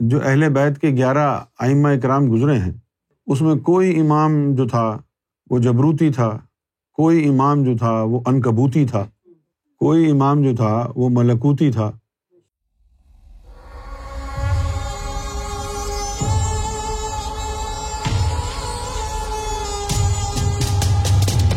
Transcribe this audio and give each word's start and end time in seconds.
جو 0.00 0.18
اہل 0.24 0.48
بیت 0.48 0.78
کے 0.78 0.88
گیارہ 0.88 1.40
آئمہ 1.58 1.88
اکرام 1.88 2.32
گزرے 2.32 2.58
ہیں، 2.58 2.72
اس 3.26 3.42
میں 3.42 3.54
کوئی 3.54 4.00
امام 4.00 4.54
جو 4.54 4.68
تھا 4.68 4.98
وہ 5.50 5.58
جبروتی 5.58 6.10
تھا، 6.10 6.38
کوئی 6.92 7.28
امام 7.28 7.64
جو 7.64 7.76
تھا 7.76 8.02
وہ 8.02 8.20
انکبوتی 8.26 8.86
تھا، 8.86 9.04
کوئی 9.78 10.10
امام 10.10 10.42
جو 10.42 10.56
تھا 10.56 10.88
وہ 10.96 11.08
ملکوتی 11.12 11.72
تھا۔ 11.72 11.90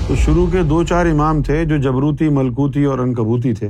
تو 0.07 0.15
شروع 0.15 0.47
کے 0.51 0.63
دو 0.63 0.83
چار 0.83 1.05
امام 1.05 1.43
تھے 1.43 1.65
جو 1.65 1.77
جبروتی، 1.77 2.29
ملکوتی 2.29 2.83
اور 2.83 2.99
انکبوتی 2.99 3.53
تھے۔ 3.53 3.69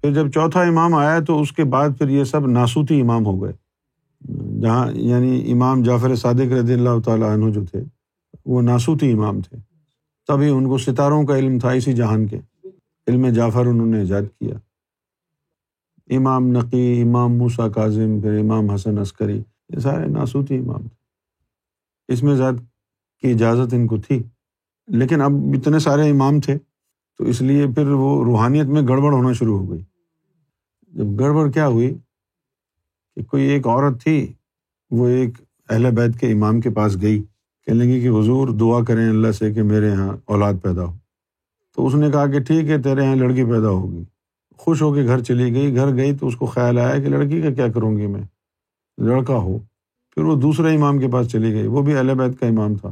پھر 0.00 0.14
جب 0.14 0.30
چوتھا 0.30 0.62
امام 0.62 0.94
آیا 0.94 1.18
تو 1.20 1.40
اس 1.40 1.52
کے 1.52 1.64
بعد 1.64 1.88
پھر 1.98 2.08
یہ 2.08 2.24
سب 2.24 2.46
ناسوتی 2.46 3.00
امام 3.00 3.26
ہو 3.26 3.42
گئے۔ 3.42 3.52
جہاں 4.62 4.92
یعنی 4.92 5.52
امام 5.52 5.82
جعفر 5.82 6.14
صادق 6.14 6.52
رضی 6.52 6.72
اللہ 6.74 7.00
تعالیٰ 7.04 7.30
عنہ 7.30 7.50
جو 7.50 7.64
تھے، 7.64 7.80
وہ 8.46 8.62
ناسوتی 8.62 9.12
امام 9.12 9.40
تھے۔ 9.40 9.56
تبھی 10.26 10.48
ان 10.48 10.68
کو 10.68 10.78
ستاروں 10.78 11.26
کا 11.26 11.38
علم 11.38 11.58
تھا 11.58 11.70
اسی 11.70 11.92
جہان 11.92 12.26
کے۔ 12.26 12.38
علم 13.08 13.28
جعفر 13.28 13.66
انہوں 13.66 13.86
نے 13.86 13.98
ایجاد 13.98 14.22
کیا۔ 14.22 14.54
امام 16.16 16.46
نقی، 16.46 17.02
امام 17.02 17.38
موسا 17.38 17.68
کاظم، 17.68 18.20
پھر 18.20 18.38
امام 18.38 18.70
حسن 18.70 18.98
عسکری، 18.98 19.42
یہ 19.68 19.78
سارے 19.78 20.06
ناسوتی 20.06 20.58
امام 20.58 20.82
تھے۔ 20.82 21.00
اس 22.12 22.22
میں 22.22 22.36
ذات 22.36 22.54
کی 23.20 23.30
اجازت 23.30 23.74
ان 23.74 23.86
کو 23.86 23.98
تھی۔ 23.98 24.22
لیکن 24.88 25.20
اب 25.20 25.32
اتنے 25.54 25.78
سارے 25.78 26.10
امام 26.10 26.40
تھے 26.40 26.58
تو 27.18 27.24
اس 27.24 27.42
لیے 27.42 27.66
پھر 27.66 27.90
وہ 27.90 28.24
روحانیت 28.24 28.66
میں 28.66 28.82
گڑبڑ 28.82 29.12
ہونا 29.12 29.32
شروع 29.32 29.58
ہو 29.58 29.70
گئی۔ 29.70 29.82
جب 30.88 31.20
گڑبڑ 31.20 31.50
کیا 31.50 31.68
ہوئی 31.68 31.94
کہ 33.20 33.28
کوئی 33.28 33.44
ایک 33.44 33.66
عورت 33.66 34.02
تھی، 34.02 34.32
وہ 34.90 35.08
ایک 35.08 35.30
اہل 35.70 35.90
بیت 35.90 36.20
کے 36.20 36.32
امام 36.32 36.60
کے 36.60 36.70
پاس 36.70 37.02
گئی، 37.02 37.22
کہنے 37.66 37.84
لگی 37.84 38.00
کہ 38.00 38.08
حضور 38.08 38.48
دعا 38.48 38.84
کریں 38.84 39.08
اللہ 39.08 39.32
سے 39.32 39.52
کہ 39.52 39.62
میرے 39.62 39.88
یہاں 39.88 40.16
اولاد 40.24 40.54
پیدا 40.62 40.84
ہو۔ 40.84 40.92
تو 41.76 41.86
اس 41.86 41.94
نے 41.94 42.10
کہا 42.10 42.26
کہ 42.26 42.40
ٹھیک 42.40 42.70
ہے، 42.70 42.82
تیرے 42.82 43.04
یہاں 43.04 43.16
لڑکی 43.16 43.44
پیدا 43.44 43.68
ہوگی۔ 43.68 44.04
خوش 44.56 44.82
ہو 44.82 44.94
کے 44.94 45.04
گھر 45.04 45.20
چلی 45.20 45.54
گئی، 45.54 45.76
گھر 45.76 45.96
گئی 45.96 46.16
تو 46.16 46.26
اس 46.26 46.36
کو 46.36 46.46
خیال 46.46 46.78
آیا 46.78 46.96
کہ 46.96 47.08
لڑکی 47.08 47.42
کا 47.42 47.50
کیا 47.50 47.68
کروں 47.68 47.96
گی 47.96 48.06
میں؟ 48.06 48.22
لڑکا 48.98 49.34
ہو۔ 49.34 49.58
پھر 50.14 50.22
وہ 50.22 50.36
دوسرے 50.36 50.74
امام 50.74 50.98
کے 50.98 51.08
پاس 51.08 51.28
چلی 51.28 51.52
گئی، 51.52 51.66
وہ 51.66 51.82
بھی 51.82 51.96
اہل 51.96 52.14
بیت 52.14 52.40
کا 52.40 52.46
امام 52.46 52.74
تھا۔ 52.74 52.90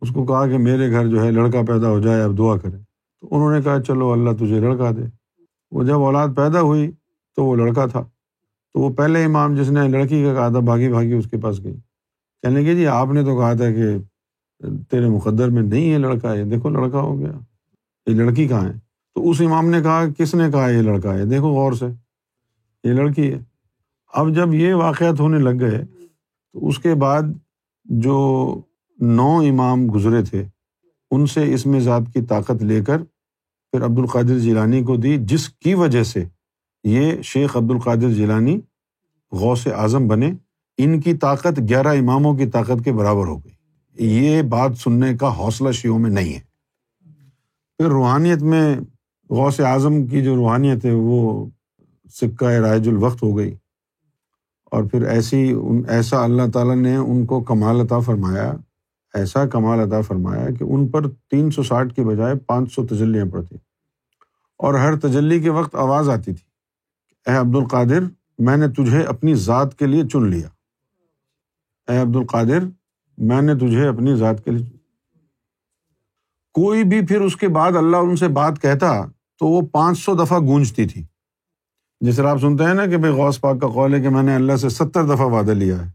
اس 0.00 0.08
کو 0.14 0.24
کہا 0.24 0.46
کہ 0.46 0.58
میرے 0.58 0.90
گھر 0.90 1.08
جو 1.08 1.24
ہے 1.24 1.30
لڑکا 1.30 1.60
پیدا 1.68 1.88
ہو 1.90 2.00
جائے 2.00 2.22
اب 2.22 2.38
دعا 2.38 2.56
کرے 2.56 2.76
تو 3.20 3.28
انہوں 3.30 3.52
نے 3.52 3.62
کہا، 3.62 3.82
چلو 3.82 4.12
اللہ 4.12 4.30
تجھے 4.30 4.60
لڑکا 4.60 4.90
دے۔ 4.90 5.02
وہ 5.70 5.84
جب 5.84 5.94
اولاد 5.94 6.28
پیدا 6.36 6.60
ہوئی 6.60 6.90
تو 7.36 7.44
وہ 7.44 7.56
لڑکا 7.56 7.86
تھا۔ 7.86 8.04
تو 8.74 8.80
وہ 8.80 8.90
پہلے 8.90 9.24
امام 9.24 9.54
جس 9.54 9.70
نے 9.70 9.88
لڑکی 9.88 10.24
کا 10.24 10.34
کہا 10.34 10.48
تھا، 10.48 10.58
بھاگی 10.58 10.88
بھاگی 10.88 11.12
اس 11.12 11.30
کے 11.30 11.36
پاس 11.36 11.64
گئی۔ 11.64 11.76
کہنے 12.42 12.60
لگے 12.60 12.74
جی 12.74 12.86
آپ 12.86 13.08
نے 13.08 13.22
تو 13.22 13.38
کہا 13.38 13.52
تھا 13.54 13.70
کہ 13.70 13.98
تیرے 14.90 15.08
مقدر 15.08 15.48
میں 15.48 15.62
نہیں 15.62 15.92
ہے 15.92 15.98
لڑکا 15.98 16.32
ہے 16.32 16.44
دیکھو، 16.44 16.68
لڑکا 16.68 17.00
ہو 17.00 17.18
گیا۔ 17.18 17.32
یہ 18.06 18.14
لڑکی 18.14 18.48
کہاں 18.48 18.68
ہے؟ 18.68 18.72
تو 19.14 19.30
اس 19.30 19.40
امام 19.40 19.70
نے 19.70 19.82
کہا، 19.82 20.04
کس 20.18 20.34
نے 20.34 20.50
کہا 20.50 20.70
یہ 20.70 20.82
لڑکا 20.82 21.14
ہے؟ 21.14 21.24
دیکھو 21.24 21.48
غور 21.48 21.72
سے، 21.72 21.86
یہ 22.84 22.92
لڑکی 22.92 23.32
ہے۔ 23.32 23.38
اب 24.12 24.34
جب 24.34 24.54
یہ 24.54 24.74
واقعات 24.74 25.20
ہونے 25.20 25.38
لگ 25.38 25.60
گئے، 25.60 25.84
تو 26.52 26.68
اس 26.68 26.78
کے 26.78 26.94
بعد 26.94 27.22
جو 27.84 28.60
نو 28.98 29.38
امام 29.38 29.94
گزرے 29.94 30.22
تھے، 30.22 30.44
ان 31.10 31.26
سے 31.26 31.54
اس 31.54 31.66
میں 31.66 31.80
ذات 31.80 32.02
کی 32.12 32.22
طاقت 32.22 32.62
لے 32.62 32.84
کر 32.84 32.98
پھر 33.70 33.84
عبد 33.84 33.98
القادر 33.98 34.38
جیلانی 34.38 34.84
کو 34.84 34.96
دی، 34.96 35.16
جس 35.20 35.48
کی 35.48 35.74
وجہ 35.74 36.02
سے 36.02 36.24
یہ 36.84 37.22
شیخ 37.22 37.56
عبد 37.56 37.70
القادر 37.70 38.10
جیلانی 38.10 38.60
غوث 39.32 39.66
اعظم 39.66 40.08
بنے، 40.08 40.32
ان 40.78 41.00
کی 41.00 41.14
طاقت 41.14 41.60
گیارہ 41.68 41.88
اماموں 41.88 42.34
کی 42.34 42.46
طاقت 42.46 42.84
کے 42.84 42.92
برابر 42.92 43.26
ہو 43.26 43.38
گئی۔ 43.38 43.52
یہ 44.06 44.42
بات 44.42 44.70
سننے 44.78 45.16
کا 45.16 45.36
حوصلہ 45.36 45.72
شیوں 45.72 45.98
میں 45.98 46.10
نہیں 46.10 46.34
ہے۔ 46.34 46.40
پھر 47.76 47.86
روحانیت 47.86 48.42
میں 48.42 48.76
غوث 49.30 49.60
اعظم 49.60 50.06
کی 50.06 50.22
جو 50.22 50.36
روحانیت 50.36 50.84
ہے، 50.84 50.92
وہ 50.92 51.46
سکہ 52.14 52.44
رائج 52.44 52.88
الوقت 52.88 53.22
ہو 53.22 53.36
گئی۔ 53.36 53.54
اور 54.64 54.84
پھر 54.84 55.02
ایسی 55.02 55.54
ایسا 55.88 56.24
اللہ 56.24 56.42
تعالیٰ 56.52 56.76
نے 56.76 56.96
ان 56.96 57.26
کو 57.26 57.40
کمال 57.40 57.80
عطا 57.80 57.98
فرمایا، 57.98 58.52
ایسا 59.14 59.46
کمال 59.46 59.80
عطا 59.80 60.00
فرمایا 60.00 60.46
کہ 60.58 60.64
ان 60.64 60.88
پر 60.88 61.08
تین 61.08 61.50
سو 61.50 61.62
ساٹھ 61.62 61.94
کی 61.94 62.04
بجائے 62.04 62.34
پانچ 62.34 62.74
سو 62.74 62.86
تجلیاں 62.86 63.24
پڑتی۔ 63.24 63.56
اور 64.58 64.74
ہر 64.74 64.98
تجلی 64.98 65.40
کے 65.40 65.50
وقت 65.50 65.74
آواز 65.74 66.08
آتی 66.08 66.32
تھی۔ 66.34 66.49
اے 67.26 67.34
عبد 67.36 67.56
القادر 67.56 68.02
میں 68.38 68.56
نے 68.56 68.68
تجھے 68.68 69.02
اپنی 69.02 69.34
ذات 69.34 69.78
کے 69.78 69.86
لیے 69.86 70.08
چن 70.08 70.26
لیا۔ 70.26 70.48
اے 71.92 71.98
عبد 71.98 72.16
القادر 72.16 72.58
میں 73.18 73.42
نے 73.42 73.54
تجھے 73.54 73.88
اپنی 73.88 74.16
ذات 74.16 74.44
کے 74.44 74.50
لیے 74.50 74.76
کوئی 76.52 76.84
بھی 76.84 77.06
پھر 77.06 77.20
اس 77.20 77.36
کے 77.36 77.48
بعد 77.48 77.72
اللہ 77.72 77.96
ان 77.96 78.16
سے 78.16 78.28
بات 78.28 78.62
کہتا 78.62 79.06
تو 79.38 79.46
وہ 79.46 79.60
پانچ 79.72 79.98
سو 79.98 80.14
دفعہ 80.14 80.38
گونجتی 80.38 80.86
تھی۔ 80.86 81.04
جس 82.00 82.16
طرح 82.16 82.30
آپ 82.30 82.38
سنتے 82.40 82.64
ہیں 82.64 82.74
نا 82.74 82.86
کہ 82.86 82.96
بھائی 82.96 83.14
غوث 83.14 83.40
پاک 83.40 83.60
کا 83.60 83.68
قول 83.68 83.94
ہے 83.94 84.00
کہ 84.00 84.08
میں 84.08 84.22
نے 84.22 84.34
اللہ 84.34 84.56
سے 84.56 84.68
ستر 84.68 85.04
دفعہ 85.04 85.26
وعدہ 85.26 85.50
لیا 85.50 85.86
ہے۔ 85.86 85.90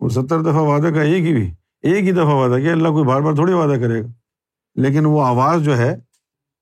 وہ 0.00 0.08
ستر 0.08 0.40
دفعہ 0.40 0.62
وعدہ 0.62 0.94
کا 0.94 1.02
ایک 1.02 1.24
ہی 1.24 1.34
بھی، 1.34 1.50
ایک 1.82 2.04
ہی 2.04 2.12
دفعہ 2.12 2.34
وعدہ 2.34 2.60
کیا 2.60 2.72
اللہ 2.72 2.88
کوئی 2.88 3.04
بار 3.04 3.20
بار 3.20 3.34
تھوڑی 3.34 3.52
وعدہ 3.52 3.80
کرے 3.80 4.02
گا۔ 4.02 4.06
لیکن 4.74 5.06
وہ 5.06 5.22
آواز 5.22 5.62
جو 5.62 5.76
ہے، 5.76 5.96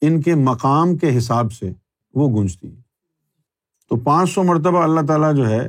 ان 0.01 0.21
کے 0.21 0.35
مقام 0.35 0.97
کے 0.97 1.19
حساب 1.19 1.53
سے 1.53 1.71
وہ 2.15 2.31
گونجتی 2.31 2.77
ہے۔ 2.77 2.86
تو 3.89 3.97
پانچ 3.97 4.31
سو 4.31 4.43
مرتبہ 4.43 4.83
اللہ 4.83 5.01
تعالیٰ 5.09 5.35
جو 5.35 5.49
ہے، 5.49 5.69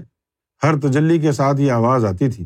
ہر 0.64 0.80
تجلی 0.80 1.20
کے 1.20 1.32
ساتھ 1.32 1.62
یہ 1.62 1.72
آواز 1.72 2.06
آتی 2.06 2.30
تھی۔ 2.30 2.46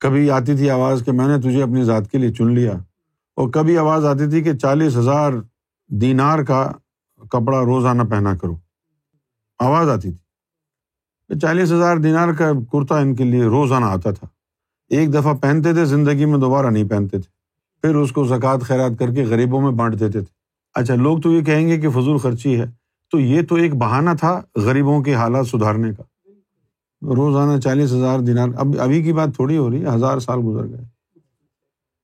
کبھی 0.00 0.30
آتی 0.30 0.56
تھی 0.56 0.70
آواز 0.70 1.02
کہ 1.04 1.12
میں 1.12 1.28
نے 1.28 1.38
تجھے 1.38 1.62
اپنی 1.62 1.84
ذات 1.84 2.10
کے 2.10 2.18
لیے 2.18 2.32
چن 2.32 2.54
لیا۔ 2.54 2.72
اور 3.36 3.48
کبھی 3.48 3.78
آواز 3.78 4.04
آتی 4.04 4.30
تھی 4.30 4.42
کہ 4.42 4.54
چالیس 4.54 4.96
ہزار 4.96 5.32
دینار 5.88 6.42
کا 6.42 6.72
کپڑا 7.30 7.60
روزانہ 7.60 8.02
پہنا 8.02 8.36
کرو۔ 8.36 8.56
آواز 9.58 9.88
آتی 9.88 10.12
تھی۔ 10.12 10.18
چالیس 11.40 11.72
ہزار 11.72 11.96
دینار 11.96 12.32
کا 12.32 12.52
کرتا 12.72 12.98
ان 12.98 13.14
کے 13.14 13.24
لیے 13.24 13.44
روزانہ 13.44 13.84
آتا 13.84 14.10
تھا۔ 14.10 14.26
ایک 14.88 15.14
دفعہ 15.14 15.34
پہنتے 15.34 15.72
تھے، 15.72 15.84
زندگی 15.84 16.24
میں 16.24 16.38
دوبارہ 16.38 16.66
نہیں 16.66 16.88
پہنتے 16.88 17.18
تھے۔ 17.18 17.36
پھر 17.82 17.96
اس 17.96 18.12
کو 18.12 18.24
زکوٰۃ 18.24 18.58
خیرات 18.62 18.90
کر 18.98 19.14
کے 19.14 19.24
غریبوں 19.24 19.60
میں 19.60 19.70
بانٹ 19.70 19.92
دیتے 19.92 20.20
تھے۔ 20.20 20.36
اچھا 20.74 20.94
لوگ 20.94 21.18
تو 21.18 21.32
یہ 21.32 21.42
کہیں 21.42 21.68
گے 21.68 21.80
کہ 21.80 21.90
فضول 21.90 22.18
خرچی 22.18 22.60
ہے۔ 22.60 22.85
تو 23.10 23.20
یہ 23.20 23.42
تو 23.42 23.54
ایک 23.54 23.74
بہانہ 23.74 24.10
تھا 24.20 24.42
غریبوں 24.56 25.02
کے 25.02 25.14
حالات 25.14 25.46
سدھارنے 25.46 25.92
کا۔ 25.92 26.02
روزانہ 27.02 27.60
چالیس 27.60 27.92
ہزار 27.92 28.20
دینار، 28.20 28.48
اب، 28.56 28.66
ابھی 28.78 29.02
کی 29.02 29.12
بات 29.12 29.28
تھوڑی 29.34 29.56
ہو 29.56 29.70
رہی 29.70 29.84
ہے، 29.84 29.94
ہزار 29.94 30.18
سال 30.18 30.38
گزر 30.46 30.68
گئے۔ 30.68 30.84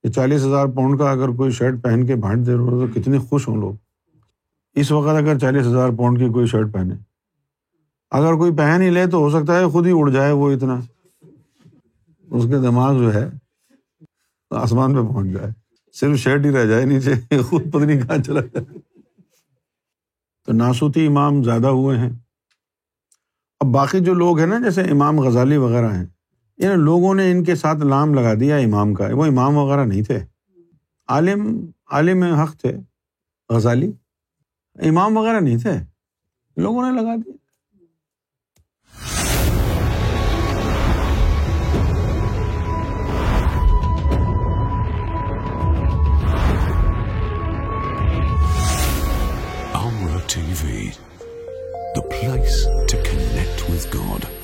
یہ 0.04 0.10
چالیس 0.10 0.44
ہزار 0.44 0.66
پاؤنڈ 0.66 0.98
کا 0.98 1.10
اگر 1.10 1.28
کوئی 1.28 1.50
شرٹ 1.50 1.82
پہن 1.82 2.06
کے 2.06 2.14
بانٹ 2.14 2.46
دے 2.46 2.52
رہے 2.52 2.86
تو 2.86 2.86
کتنے 2.94 3.18
خوش 3.18 3.48
ہوں 3.48 3.56
لوگ۔ 3.56 3.72
اس 4.74 4.92
وقت 4.92 5.08
اگر 5.08 5.38
چالیس 5.38 5.66
ہزار 5.66 5.88
پاؤنڈ 5.88 6.18
کی 6.18 6.28
کوئی 6.28 6.46
شرٹ 6.46 6.72
پہنے، 6.72 6.94
اگر 8.10 8.34
کوئی 8.34 8.56
پہن 8.56 8.82
ہی 8.82 8.90
لے 8.90 9.06
تو 9.06 9.18
ہو 9.18 9.30
سکتا 9.30 9.60
ہے 9.60 9.66
خود 9.66 9.86
ہی 9.86 9.92
اڑ 9.94 10.10
جائے 10.10 10.32
وہ 10.32 10.52
اتنا۔ 10.52 10.80
اس 12.30 12.44
کے 12.44 12.58
دماغ 12.58 12.98
جو 12.98 13.14
ہے، 13.14 13.28
آسمان 14.50 14.94
پہ 14.94 15.12
پہنچ 15.12 15.28
جائے۔ 15.32 15.50
صرف 15.92 16.16
شرٹ 16.16 16.46
ہی 16.46 16.50
رہ 16.50 16.64
جائے، 16.64 16.84
نیچے 16.84 17.38
خود 17.42 17.72
پتنی 17.72 17.98
کہاں 17.98 18.22
چلا 18.22 18.40
جائے۔ 18.40 18.91
تو 20.44 20.52
ناسوتی 20.52 21.06
امام 21.06 21.42
زیادہ 21.42 21.66
ہوئے 21.66 21.98
ہیں۔ 21.98 22.10
اب 23.60 23.66
باقی 23.66 24.00
جو 24.00 24.14
لوگ 24.14 24.38
ہیں 24.38 24.46
نا، 24.46 24.58
جیسے 24.58 24.82
امام 24.82 25.20
غزالی 25.20 25.56
وغیرہ 25.56 25.92
ہیں، 25.92 26.06
ان 26.56 26.80
لوگوں 26.80 27.14
نے 27.14 27.30
ان 27.30 27.44
کے 27.44 27.54
ساتھ 27.54 27.78
لام 27.78 28.14
لگا 28.14 28.34
دیا 28.40 28.56
امام 28.56 28.94
کا۔ 28.94 29.08
وہ 29.12 29.24
امام 29.24 29.56
وغیرہ 29.56 29.84
نہیں 29.84 30.02
تھے۔ 30.02 30.18
عالم 31.08 31.70
عالم 31.90 32.22
حق 32.22 32.56
تھے۔ 32.56 32.76
غزالی 33.50 33.92
امام 34.74 35.16
وغیرہ 35.16 35.40
نہیں 35.40 35.58
تھے۔ 35.58 35.72
لوگوں 36.56 36.90
نے 36.90 37.02
لگا 37.02 37.14
دیا۔ 37.14 37.32
The 51.94 52.02
place 52.02 52.64
to 52.88 52.96
connect 53.02 53.68
with 53.68 53.90
God. 53.90 54.41